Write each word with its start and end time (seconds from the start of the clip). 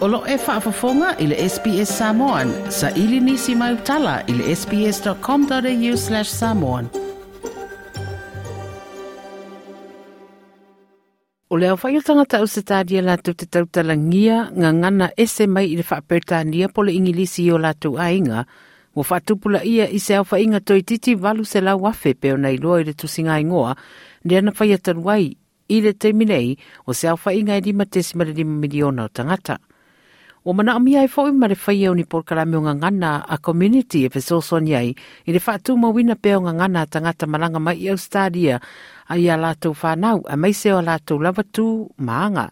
Olo 0.00 0.22
e 0.26 0.36
whaafafonga 0.36 1.16
i 1.18 1.26
le 1.26 1.36
SPS 1.48 1.90
Samoan. 1.98 2.52
Sa 2.70 2.90
ili 2.90 3.20
nisi 3.20 3.54
mai 3.54 3.74
utala 3.74 4.22
i 4.26 4.32
le 4.32 4.56
sps.com.au 4.56 5.96
slash 5.96 6.28
samoan. 6.28 6.88
O 11.48 11.56
leo 11.56 11.76
whai 11.82 11.98
o 11.98 12.00
tangata 12.00 12.40
o 12.40 12.46
se 12.46 12.62
tādia 12.64 13.04
lātou 13.04 13.36
te 13.36 13.44
tautalangia 13.44 14.46
ngā 14.56 14.72
ngana 14.78 15.10
ese 15.16 15.44
mai 15.46 15.68
i 15.68 15.76
le 15.76 15.84
whaapērtānia 15.84 16.72
po 16.72 16.82
le 16.82 16.96
ingilisi 16.96 17.50
o 17.52 17.60
lātou 17.60 18.00
ainga. 18.00 18.46
Mo 18.96 19.04
whaatupula 19.04 19.60
ia 19.68 19.84
i 19.84 20.00
se 20.00 20.16
whainga 20.16 20.64
toi 20.64 20.80
titi 20.80 21.14
walu 21.14 21.44
se 21.44 21.60
lau 21.60 21.76
wafe 21.84 22.14
peo 22.14 22.40
nei 22.40 22.56
loa 22.56 22.80
i 22.80 22.88
le 22.88 22.96
tusinga 22.96 23.36
ingoa. 23.36 23.76
Nea 24.24 24.40
na 24.40 24.56
whai 24.56 24.72
ataruai 24.78 25.28
i 25.68 25.80
le 25.84 25.92
teiminei 25.92 26.56
o 26.86 26.96
se 26.96 27.08
au 27.08 27.20
whainga 27.20 27.60
e 27.60 27.60
lima 27.68 27.84
tesi 27.84 28.16
mare 28.16 28.32
lima 28.32 28.56
miliona 28.64 29.04
o 29.04 29.12
tangata. 29.12 29.58
O 30.40 30.56
mana 30.56 30.72
ami 30.80 30.96
ai 30.96 31.04
fo 31.04 31.28
ma 31.36 31.44
le 31.44 31.54
fai 31.54 31.84
au 31.84 31.92
ni 31.92 32.04
por 32.08 32.24
o 32.24 32.60
ngana 32.72 33.20
a 33.28 33.36
community 33.36 34.06
e 34.06 34.08
pe 34.08 34.20
soson 34.20 34.64
ai 34.72 34.88
i 35.28 35.32
le 35.32 35.38
whaatu 35.38 35.76
mawina 35.76 36.16
pe 36.16 36.32
o 36.34 36.40
ngana 36.40 36.88
tangata 36.88 37.28
malanga 37.28 37.60
mai 37.60 37.76
i 37.76 37.92
Australia 37.92 38.56
a 39.04 39.18
ia 39.20 39.36
lātou 39.36 39.76
whanau 39.76 40.24
a 40.24 40.36
mai 40.40 40.56
seo 40.56 40.80
lātou 40.80 41.20
lava 41.20 41.44
tū 41.44 41.92
maanga. 41.98 42.48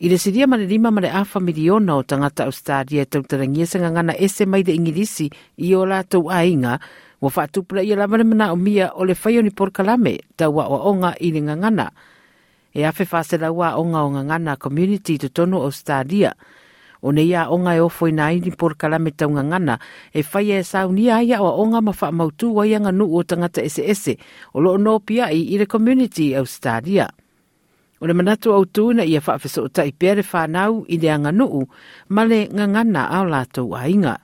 I 0.00 0.08
le 0.08 0.16
siria 0.16 0.46
ma 0.46 0.56
lima 0.56 0.90
ma 0.90 1.04
awha 1.04 1.40
miliona 1.40 2.00
o 2.00 2.02
tangata 2.02 2.48
Australia 2.48 3.04
tau 3.04 3.20
tarangia 3.28 3.66
sa 3.66 3.76
ngana 3.76 4.16
ese 4.16 4.48
mai 4.48 4.64
de 4.64 4.72
ingilisi 4.72 5.28
i 5.60 5.74
o 5.76 5.84
lātou 5.84 6.32
ainga 6.32 6.80
wa 7.20 7.28
whaatu 7.28 7.60
pula 7.68 7.84
i 7.84 7.92
lava 7.92 8.16
le 8.16 8.24
mana 8.24 8.52
o 8.52 8.56
mia 8.56 8.96
o 8.96 9.04
le 9.04 9.12
fai 9.12 9.36
ni 9.44 9.52
por 9.52 9.68
kalame 9.68 10.24
tau 10.36 10.56
wa 10.56 10.64
onga 10.64 11.12
i 11.20 11.28
le 11.28 11.44
ngangana. 11.44 11.92
E 12.72 12.88
awhi 12.88 13.04
whasela 13.04 13.52
wa 13.52 13.76
onga 13.76 14.00
o 14.00 14.08
ngangana 14.16 14.56
community 14.56 15.18
to 15.20 15.28
tono 15.28 15.60
Australia– 15.60 16.32
o 17.02 17.12
nei 17.12 17.34
a 17.34 17.48
onga 17.50 17.76
e 17.76 17.80
ofo 17.80 18.08
ina 18.08 18.26
aini 18.30 18.52
por 18.56 18.76
kalame 18.76 19.10
taunga 19.10 19.42
ngana, 19.42 19.78
e 20.12 20.22
whai 20.22 20.50
e 20.52 20.62
sauni 20.62 21.10
aia 21.10 21.42
o 21.42 21.50
onga 21.62 21.80
ma 21.80 21.92
wha 21.92 22.12
mautu 22.12 22.54
wai 22.54 22.74
anga 22.74 22.92
nu 22.92 23.06
o 23.10 23.22
tangata 23.22 23.62
ese 23.62 23.82
ese, 23.84 24.16
o 24.54 24.60
lo 24.60 24.76
no 24.76 24.98
pia 25.00 25.30
i 25.32 25.54
i 25.54 25.58
re 25.58 25.66
community 25.66 26.34
au 26.34 26.46
stadia. 26.46 27.08
O 28.00 28.06
le 28.06 28.12
manatu 28.12 28.52
au 28.52 28.64
tūna 28.64 29.04
ia 29.08 29.22
wha 29.24 29.38
fiso 29.38 29.64
o 29.64 29.68
tai 29.68 29.92
pere 29.92 30.22
whanau 30.22 30.84
i 30.88 30.98
le 30.98 31.08
anga 31.10 31.32
nuu, 31.32 31.66
ma 32.08 32.24
le 32.24 32.46
ngangana 32.52 33.08
au 33.10 33.24
lātou 33.24 33.76
ainga. 33.76 34.18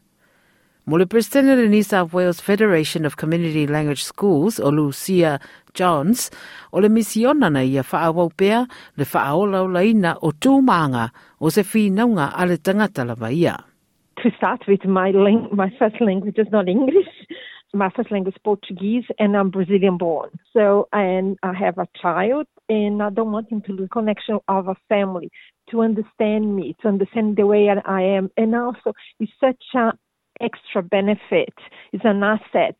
Mo 0.85 0.99
le 0.99 1.07
President 1.07 1.61
of 1.63 1.71
New 1.71 1.83
South 1.85 2.13
Wales 2.13 2.41
Federation 2.41 3.07
of 3.07 3.17
Community 3.17 3.69
Language 3.69 4.03
Schools, 4.03 4.59
o 4.59 4.69
Lucia 4.69 5.39
Johns, 5.75 6.29
o 6.73 6.81
le 6.81 6.89
misiona 6.89 7.49
na 7.51 7.63
ia 7.63 7.85
whaawau 7.87 8.33
pea 8.35 8.67
le 8.97 9.05
whaaolau 9.05 9.71
laina 9.71 10.17
o 10.21 10.33
tūmanga 10.33 11.13
o 11.43 11.51
se 11.51 11.63
whinaunga 11.65 12.31
tangata 12.63 13.05
la 13.05 13.29
ia. 13.29 13.57
To 14.23 14.31
start 14.37 14.63
with, 14.69 14.85
my, 14.85 15.11
my 15.53 15.71
first 15.77 16.01
language 16.01 16.39
is 16.39 16.47
not 16.53 16.69
English. 16.69 17.09
My 17.75 17.91
first 17.97 18.13
language 18.13 18.35
is 18.37 18.41
Portuguese, 18.45 19.05
and 19.19 19.37
I'm 19.37 19.51
Brazilian 19.51 19.97
born. 19.97 20.31
So, 20.53 20.89
and 20.93 21.37
I 21.43 21.53
have 21.55 21.79
a 21.79 21.89
child, 22.01 22.47
and 22.69 23.03
I 23.03 23.11
don't 23.11 23.33
want 23.33 23.51
him 23.51 23.63
to 23.63 23.73
lose 23.73 23.89
connection 23.91 24.39
of 24.47 24.69
a 24.69 24.77
family, 24.89 25.31
to 25.71 25.81
understand 25.81 26.55
me, 26.55 26.77
to 26.83 26.89
understand 26.89 27.37
the 27.37 27.47
way 27.47 27.69
I 27.71 28.03
am. 28.03 28.31
And 28.37 28.55
also, 28.55 28.93
it's 29.19 29.33
such 29.41 29.65
an 29.75 29.93
extra 30.41 30.83
benefit. 30.83 31.55
It's 31.93 32.05
an 32.05 32.23
asset 32.23 32.79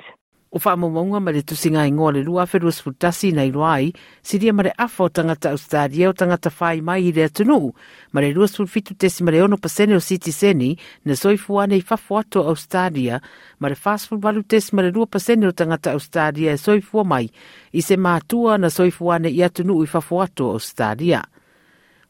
o 0.55 0.61
wha 0.61 0.77
maunga 0.77 1.21
ma 1.21 1.33
le 1.33 1.41
tusinga 1.43 1.87
i 1.89 1.93
ngoa 1.93 2.13
le 2.13 2.23
lua 2.23 2.45
wherua 2.45 2.73
sputasi 2.73 3.33
nei 3.33 3.51
loai, 3.51 3.89
siria 4.21 4.53
ma 4.53 4.63
le 4.63 4.73
afa 4.77 5.05
o 5.05 5.09
tangata 5.09 5.49
Australia 5.49 6.11
o 6.11 6.13
tangata 6.13 6.53
whai 6.59 6.83
mai 6.85 7.09
i 7.09 7.13
le 7.13 7.25
atunu, 7.25 7.73
ma 8.13 8.21
le 8.21 8.33
lua 8.33 8.47
fitu 8.47 8.95
tesi 8.95 9.25
ma 9.25 9.31
le 9.31 9.41
ono 9.41 9.57
pasene 9.57 9.97
o 9.97 10.01
Citizeni, 10.01 10.77
na 11.05 11.17
soifu 11.17 11.57
ane 11.59 11.77
i 11.77 11.85
whafo 11.89 12.19
ato 12.19 12.45
Australia, 12.47 13.21
ma 13.61 13.69
le 13.69 13.75
fast 13.75 14.09
food 14.09 14.25
walu 14.25 14.43
tesi 14.45 14.75
ma 14.75 14.83
le 14.83 14.91
lua 14.91 15.07
pasene 15.07 15.47
o 15.47 15.53
tangata 15.53 15.93
Australia 15.93 16.53
e 16.53 16.59
soifua 16.59 17.03
mai, 17.03 17.31
i 17.73 17.81
se 17.81 17.97
mātua 17.97 18.61
na 18.61 18.69
soifu 18.69 19.09
ane 19.11 19.33
i 19.33 19.41
atunu 19.43 19.81
i 19.83 19.89
whafo 19.89 20.21
ato 20.21 20.53
Australia 20.53 21.25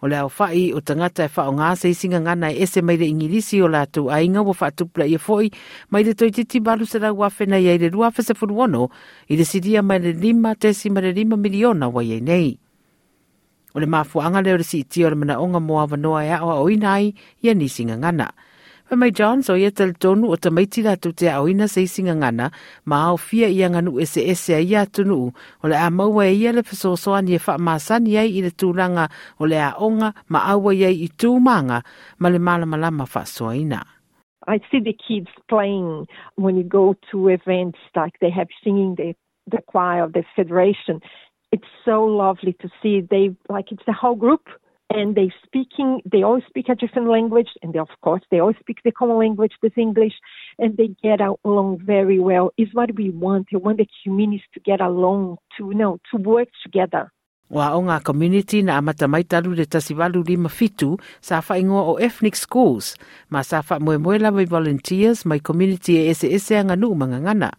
o 0.03 0.09
le 0.11 0.19
aofaʻi 0.19 0.75
o 0.75 0.81
tagata 0.83 1.25
e 1.25 1.31
faaaogā 1.31 1.77
seisiga 1.79 2.21
gana 2.21 2.51
e 2.51 2.63
ese 2.67 2.83
mai 2.83 2.97
le 2.99 3.07
igilisi 3.07 3.63
o 3.63 3.69
latou 3.71 4.11
aiga 4.11 4.43
ua 4.43 4.55
faatupulaia 4.55 5.19
foʻi 5.19 5.53
mai 5.91 6.03
le 6.03 6.15
toetiiti 6.15 6.61
malusalau 6.61 7.23
afenai 7.23 7.69
ai 7.71 7.79
le 7.79 7.91
26 7.91 8.89
i 9.31 9.37
le 9.37 9.45
silia 9.45 9.83
mai 9.83 9.99
le 10.03 10.13
5 10.13 10.35
ma 10.43 11.01
le 11.01 11.13
5 11.15 11.37
miliona 11.39 11.89
uai 11.89 12.13
ai 12.13 12.21
nei. 12.21 12.59
O 13.75 13.81
le 13.81 13.87
mafuaaga 13.87 14.43
lea 14.43 14.55
o 14.55 14.59
le 14.59 14.65
siitia 14.65 15.07
o 15.07 15.11
le 15.11 15.17
manaʻoga 15.17 15.61
mo 15.63 15.79
avanoa 15.81 16.27
e 16.27 16.35
aʻo 16.35 16.51
aʻoina 16.59 16.89
ai 16.99 17.15
ia 17.41 17.55
nisiga 17.55 17.97
gana 17.97 18.33
mai 18.97 19.11
John 19.11 19.43
so 19.43 19.55
ia 19.55 19.71
tonu 19.71 20.31
o 20.31 20.37
te 20.37 20.51
ngana. 20.51 22.51
Ma 22.85 23.09
au 23.09 23.17
fia 23.17 23.49
i 23.49 23.69
nganu 23.69 24.01
ese 24.01 24.29
ese 24.29 24.55
a 24.55 24.61
ia 24.61 24.87
tunu 24.87 25.33
le 25.63 25.77
a 25.77 25.91
maua 25.91 26.27
ia 26.27 26.53
le 26.53 26.63
wha 26.63 26.97
ai 28.19 28.39
i 28.39 28.43
le 28.43 28.51
o 29.41 29.47
le 29.47 29.57
a 29.57 29.75
onga 29.79 30.13
ma 30.29 30.39
aua 30.53 30.75
iai 30.75 31.05
i 31.05 31.09
ma 32.19 32.29
le 32.29 32.39
wha. 32.39 33.85
I 34.49 34.59
see 34.71 34.81
the 34.81 34.93
kids 34.93 35.29
playing. 35.49 36.07
When 36.35 36.57
you 36.57 36.65
go 36.65 36.97
to 37.11 37.29
events 37.29 37.79
like 37.95 38.19
they 38.21 38.31
have 38.31 38.49
singing 38.65 38.97
the 38.97 39.15
the 39.47 39.63
choir 39.67 40.05
of 40.05 40.13
the 40.13 40.25
federation. 40.37 41.01
It's 41.51 41.67
so 41.85 42.05
lovely 42.05 42.55
to 42.61 42.69
see. 42.83 43.01
They 43.01 43.35
like 43.49 43.73
it's 43.73 43.85
the 43.87 43.93
whole 43.93 44.15
group 44.15 44.49
and 44.95 45.15
they 45.15 45.31
speaking 45.45 46.01
they 46.11 46.23
all 46.23 46.41
speak 46.49 46.69
a 46.69 46.75
different 46.75 47.09
language 47.09 47.49
and 47.63 47.73
they, 47.73 47.79
of 47.79 47.89
course 48.03 48.23
they 48.31 48.41
all 48.41 48.55
speak 48.61 48.79
the 48.85 48.93
common 48.93 49.19
language 49.19 49.53
this 49.63 49.77
english 49.77 50.15
and 50.59 50.77
they 50.77 50.89
get 51.03 51.21
along 51.21 51.79
very 51.85 52.19
well. 52.19 52.53
Is 52.57 52.69
what 52.73 52.95
we 52.95 53.11
want. 53.11 53.49
We 53.53 53.59
want 53.59 53.79
the 53.79 53.89
communities 54.05 54.47
to 54.55 54.61
get 54.61 54.81
along 54.81 55.39
to 55.57 55.67
you 55.67 55.75
know 55.75 55.99
to 56.11 56.17
work 56.19 56.49
together. 56.63 57.11
Wa 57.53 57.77
o 57.77 57.83
ngā 57.85 58.01
community 58.01 58.63
na 58.65 58.81
amata 58.81 59.09
mai 59.09 59.25
talu 59.29 59.53
le 59.53 59.67
tasiwalu 59.69 60.25
lima 60.25 60.49
fitu 60.49 60.97
sa 61.21 61.43
wha 61.45 61.59
ingoa 61.61 61.83
o 61.85 61.93
ethnic 62.01 62.37
schools, 62.37 62.97
ma 63.29 63.43
sa 63.45 63.61
wha 63.61 63.77
moe 63.77 63.99
moe 64.01 64.17
la 64.17 64.31
mai 64.33 64.49
volunteers 64.49 65.27
mai 65.29 65.39
community 65.39 66.01
e 66.01 66.09
ese 66.09 66.33
ese 66.33 66.57
anga 66.57 66.77
nuu 66.77 66.97
mga 66.97 67.21
ngana. 67.29 67.53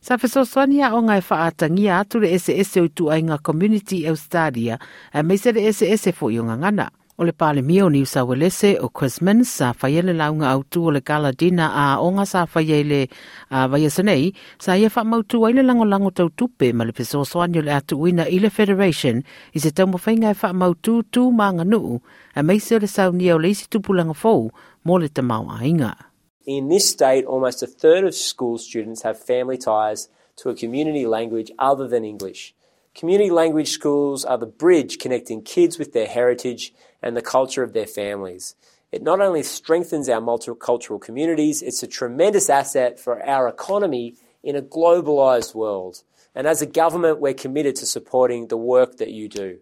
Sa 0.00 0.14
fesoswania 0.14 0.94
o 0.94 1.02
ngai 1.02 1.18
whaatangia 1.26 1.98
atu 1.98 2.20
le 2.22 2.30
ese 2.30 2.80
o 2.80 2.88
tu 2.88 3.10
ainga 3.10 3.38
community 3.42 4.06
Australia 4.06 4.78
a 5.12 5.22
meise 5.22 5.50
le 5.52 5.66
ese 5.66 5.90
ese 5.90 6.12
fo 6.12 6.30
i 6.30 6.38
o 6.38 6.44
ngangana. 6.46 6.86
O 7.18 7.24
le 7.26 7.32
pāle 7.34 7.64
mia 7.66 7.82
o 7.86 7.90
New 7.90 8.06
South 8.06 8.30
Wales 8.30 8.62
o 8.78 8.88
Quizman 8.88 9.42
sa 9.42 9.74
whaiele 9.74 10.14
launga 10.14 10.54
au 10.54 10.62
tu 10.62 10.86
o 10.86 10.90
le 10.94 11.00
galadina 11.02 11.66
a 11.74 11.98
o 11.98 12.12
ngā 12.14 12.26
sa 12.30 12.46
whaiele 12.46 13.08
a 13.50 13.66
vaiasanei 13.66 14.30
sa 14.62 14.78
ia 14.78 14.86
whamautu 14.86 15.42
ai 15.42 15.58
le 15.58 15.66
lango 15.66 15.84
lango 15.84 16.14
tau 16.14 16.30
tupe 16.30 16.70
ma 16.72 16.86
le 16.86 16.94
fesoswania 16.94 17.62
le 17.62 17.74
atu 17.74 17.98
uina 17.98 18.30
i 18.30 18.38
le 18.38 18.54
Federation 18.54 19.26
i 19.50 19.58
se 19.58 19.74
tau 19.74 19.90
mawhainga 19.90 20.30
e 20.30 20.38
whamautu 20.38 21.02
tu 21.10 21.32
maanga 21.34 21.66
nuu 21.66 21.98
a 22.38 22.42
meise 22.46 22.76
o 22.76 22.78
le 22.78 22.86
saunia 22.86 23.34
o 23.34 23.42
le 23.42 23.50
isi 23.50 23.66
tupulanga 23.66 24.14
fōu 24.14 24.54
mō 24.86 25.00
le 25.02 25.08
tamau 25.10 25.50
a 25.50 25.66
inga. 25.66 26.07
In 26.48 26.68
this 26.68 26.88
state, 26.88 27.26
almost 27.26 27.62
a 27.62 27.66
third 27.66 28.04
of 28.04 28.14
school 28.14 28.56
students 28.56 29.02
have 29.02 29.22
family 29.22 29.58
ties 29.58 30.08
to 30.36 30.48
a 30.48 30.54
community 30.54 31.04
language 31.04 31.50
other 31.58 31.86
than 31.86 32.06
English. 32.06 32.54
Community 32.94 33.28
language 33.28 33.68
schools 33.68 34.24
are 34.24 34.38
the 34.38 34.46
bridge 34.46 34.98
connecting 34.98 35.42
kids 35.42 35.78
with 35.78 35.92
their 35.92 36.06
heritage 36.06 36.72
and 37.02 37.14
the 37.14 37.20
culture 37.20 37.62
of 37.62 37.74
their 37.74 37.86
families. 37.86 38.54
It 38.90 39.02
not 39.02 39.20
only 39.20 39.42
strengthens 39.42 40.08
our 40.08 40.22
multicultural 40.22 40.98
communities, 40.98 41.60
it's 41.60 41.82
a 41.82 41.86
tremendous 41.86 42.48
asset 42.48 42.98
for 42.98 43.22
our 43.28 43.46
economy 43.46 44.14
in 44.42 44.56
a 44.56 44.62
globalised 44.62 45.54
world. 45.54 46.02
And 46.34 46.46
as 46.46 46.62
a 46.62 46.66
government, 46.66 47.20
we're 47.20 47.34
committed 47.34 47.76
to 47.76 47.84
supporting 47.84 48.48
the 48.48 48.56
work 48.56 48.96
that 48.96 49.10
you 49.10 49.28
do. 49.28 49.58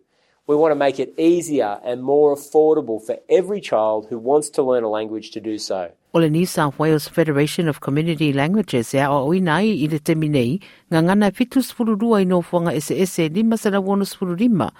We 0.48 0.54
want 0.54 0.70
to 0.70 0.76
make 0.76 1.00
it 1.00 1.12
easier 1.18 1.80
and 1.82 2.04
more 2.04 2.32
affordable 2.32 3.02
for 3.04 3.18
every 3.28 3.60
child 3.60 4.06
who 4.08 4.16
wants 4.16 4.48
to 4.50 4.62
learn 4.62 4.84
a 4.84 4.88
language 4.88 5.32
to 5.32 5.40
do 5.40 5.58
so. 5.58 5.90
O 6.14 6.20
le 6.20 6.30
New 6.30 6.46
South 6.46 6.78
Wales 6.78 7.08
Federation 7.08 7.68
of 7.68 7.80
Community 7.80 8.32
Languages 8.32 8.94
e 8.94 9.02
o 9.02 9.34
inai 9.34 9.74
i 9.82 9.88
le 9.90 9.98
teminei 9.98 10.60
ngā 10.92 11.02
ngana 11.02 11.32
fitu 11.34 11.64
spururua 11.66 12.20
i 12.22 12.28
no 12.30 12.42
fuanga 12.42 12.70
ese 12.70 12.94
ese 12.94 13.26
lima 13.28 13.58
sa 13.58 13.70
wonu 13.74 14.06
spururima 14.06 14.70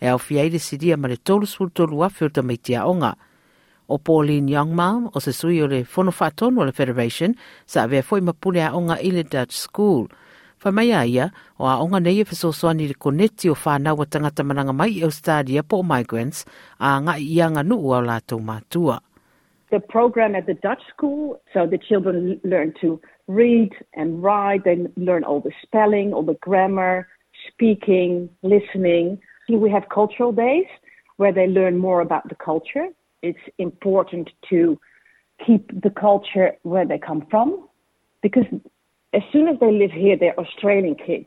e 0.00 0.08
au 0.08 0.16
fiai 0.18 0.48
le 0.48 0.58
siria 0.58 0.96
ma 0.96 1.08
le 1.08 1.18
tolu 1.18 1.44
spurutolu 1.44 2.00
afe 2.02 2.24
o 2.24 2.28
tamaitia 2.30 2.88
onga. 2.88 3.12
O 3.90 3.98
Pauline 3.98 4.48
Youngman 4.48 5.10
o 5.14 5.20
se 5.20 5.32
sui 5.32 5.60
o 5.60 5.66
le 5.66 5.84
fono 5.84 6.16
whātono 6.16 6.62
o 6.62 6.64
le 6.64 6.72
Federation 6.72 7.36
sa 7.66 7.84
avea 7.84 8.02
foi 8.02 8.22
mapune 8.22 8.64
a 8.64 8.72
onga 8.72 8.96
i 9.04 9.10
le 9.10 9.22
Dutch 9.22 9.52
School– 9.52 10.08
Fa 10.60 10.70
mai 10.70 10.92
aia, 10.92 11.30
o 11.58 11.64
a 11.64 11.78
onga 11.80 12.00
nei 12.00 12.20
e 12.20 12.24
koneti 12.24 13.48
o 13.50 13.54
whanau 13.54 13.96
wa 13.98 14.04
tangata 14.04 14.44
mananga 14.44 14.72
mai 14.72 15.02
Australia 15.02 15.62
po 15.62 15.82
migrants 15.82 16.44
a 16.78 17.00
ngā 17.00 17.16
lātou 18.06 18.40
mātua. 18.40 19.00
The 19.70 19.80
program 19.80 20.34
at 20.34 20.46
the 20.46 20.54
Dutch 20.54 20.82
school, 20.92 21.40
so 21.54 21.66
the 21.66 21.78
children 21.78 22.40
learn 22.44 22.74
to 22.80 23.00
read 23.26 23.70
and 23.94 24.22
write, 24.22 24.64
they 24.64 24.86
learn 24.96 25.24
all 25.24 25.40
the 25.40 25.52
spelling, 25.62 26.12
all 26.12 26.24
the 26.24 26.38
grammar, 26.40 27.08
speaking, 27.48 28.28
listening. 28.42 29.18
We 29.48 29.70
have 29.70 29.88
cultural 29.88 30.32
days 30.32 30.66
where 31.16 31.32
they 31.32 31.46
learn 31.46 31.78
more 31.78 32.00
about 32.00 32.28
the 32.28 32.34
culture 32.36 32.88
it's 33.22 33.38
important 33.58 34.30
to 34.50 34.78
keep 35.44 35.68
the 35.82 35.90
culture 35.90 36.52
where 36.62 36.86
they 36.86 36.98
come 36.98 37.26
from 37.30 37.68
because 38.22 38.44
as 39.12 39.22
soon 39.32 39.48
as 39.48 39.58
they 39.60 39.72
live 39.72 39.90
here, 39.90 40.16
they're 40.16 40.38
Australian 40.38 40.94
kids 40.94 41.26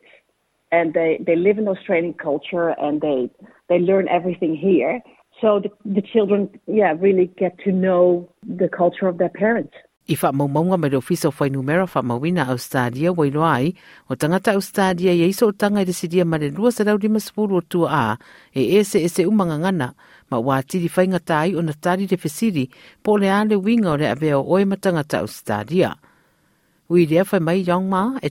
and 0.72 0.94
they, 0.94 1.20
they 1.26 1.36
live 1.36 1.58
in 1.58 1.68
Australian 1.68 2.14
culture 2.14 2.70
and 2.70 3.02
they, 3.02 3.30
they 3.70 3.80
learn 3.80 4.08
everything 4.08 4.56
here. 4.56 5.02
So 5.42 5.60
the, 5.60 5.70
the 5.84 6.02
children, 6.02 6.50
yeah, 6.68 6.94
really 6.98 7.28
get 7.38 7.58
to 7.66 7.72
know 7.72 8.30
the 8.44 8.70
culture 8.70 9.08
of 9.08 9.18
their 9.18 9.30
parents. 9.30 9.74
I 10.06 10.18
wha 10.22 10.32
maumaunga 10.34 10.78
mai 10.78 10.90
ofisa 10.90 11.30
o 11.30 11.32
whainumera 11.32 11.88
wha 11.88 12.02
mawina 12.02 12.50
Australia 12.50 13.14
wailoa 13.14 13.52
ai, 13.56 13.74
o 14.10 14.16
tangata 14.16 14.52
Australia 14.52 15.14
ia 15.14 15.28
iso 15.28 15.48
o 15.48 15.52
tanga 15.52 15.80
i 15.80 15.86
residia 15.86 16.26
ma 16.26 16.36
le 16.38 16.50
rua 16.50 16.74
sa 16.74 16.84
rau 16.84 16.98
lima 16.98 17.20
sepuru 17.24 17.56
o 17.56 17.62
tua 17.62 17.88
a, 17.90 18.18
e 18.54 18.80
ese 18.80 19.00
ese 19.00 19.24
umanga 19.24 19.56
ngana, 19.64 19.94
ma 20.30 20.38
wā 20.44 20.60
tiri 20.60 20.92
whainga 20.92 21.24
tai 21.24 21.56
o 21.56 21.62
na 21.62 21.72
tari 21.72 22.06
de 22.06 22.18
fesiri, 22.18 22.68
po 23.02 23.16
le 23.16 23.32
ale 23.32 23.56
winga 23.56 23.92
o 23.92 23.96
le 23.96 24.12
avea 24.12 24.40
o 24.40 24.44
oe 24.44 24.66
matangata 24.66 25.24
Australia. 25.24 25.96
Mai 27.40 27.64
yong 27.68 27.90
ma, 27.90 28.20
e 28.22 28.30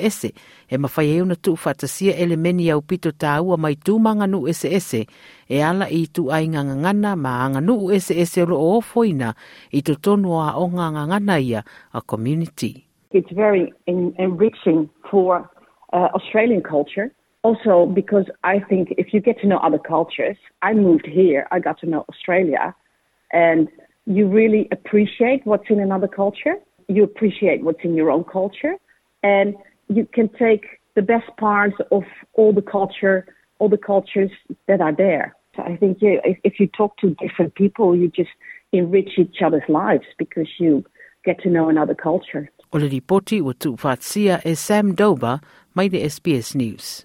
ese, 0.00 0.32
e 0.70 0.76
ma 0.76 0.88
whai 0.96 1.16
euna 1.16 1.36
tu 1.36 1.56
whatasia 1.56 2.12
ele 2.18 2.36
meni 2.36 2.70
au 2.70 2.80
pito 2.82 3.10
tā 3.12 3.38
mai 3.58 3.76
e 5.48 5.62
ala 5.62 5.86
i 5.88 6.06
ma 7.16 7.50
i 11.38 11.42
ia 11.42 11.64
a 11.92 12.00
community. 12.00 12.86
It's 13.12 13.30
very 13.30 13.72
en 13.86 14.14
enriching 14.18 14.90
for 15.10 15.48
uh, 15.92 16.08
Australian 16.14 16.62
culture. 16.62 17.12
Also, 17.42 17.86
because 17.86 18.26
I 18.42 18.58
think 18.58 18.92
if 18.98 19.14
you 19.14 19.20
get 19.20 19.38
to 19.40 19.46
know 19.46 19.58
other 19.58 19.78
cultures, 19.78 20.36
I 20.62 20.74
moved 20.74 21.06
here, 21.06 21.46
I 21.52 21.60
got 21.60 21.78
to 21.80 21.86
know 21.86 22.04
Australia, 22.08 22.74
and 23.32 23.68
you 24.06 24.28
really 24.28 24.68
appreciate 24.72 25.44
what's 25.44 25.68
in 25.68 25.80
another 25.80 26.08
culture. 26.08 26.56
You 26.88 27.02
appreciate 27.02 27.62
what's 27.62 27.80
in 27.82 27.94
your 27.94 28.10
own 28.10 28.24
culture, 28.24 28.76
and 29.22 29.54
you 29.88 30.06
can 30.12 30.28
take 30.28 30.64
the 30.94 31.02
best 31.02 31.28
parts 31.36 31.76
of 31.90 32.04
all 32.34 32.52
the 32.52 32.62
culture, 32.62 33.26
all 33.58 33.68
the 33.68 33.78
cultures 33.78 34.30
that 34.68 34.80
are 34.80 34.94
there. 34.94 35.34
So 35.56 35.62
I 35.62 35.76
think 35.76 35.98
you, 36.00 36.20
if, 36.24 36.38
if 36.44 36.60
you 36.60 36.68
talk 36.68 36.96
to 36.98 37.16
different 37.20 37.54
people, 37.54 37.96
you 37.96 38.08
just 38.08 38.30
enrich 38.72 39.10
each 39.18 39.42
other's 39.44 39.68
lives 39.68 40.04
because 40.18 40.48
you 40.58 40.84
get 41.24 41.40
to 41.40 41.50
know 41.50 41.68
another 41.68 41.94
culture. 41.94 42.50
O 42.72 42.78
ripoti 42.78 43.40
o 43.40 43.52
tu 43.52 43.76
whaatsia 43.76 44.40
e 44.44 44.54
Sam 44.54 44.94
Dover, 44.94 45.40
mai 45.74 45.88
SBS 45.88 46.54
News. 46.54 47.04